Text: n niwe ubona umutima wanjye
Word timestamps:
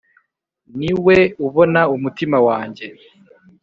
n 0.75 0.75
niwe 0.79 1.17
ubona 1.45 1.81
umutima 1.95 2.37
wanjye 2.47 2.85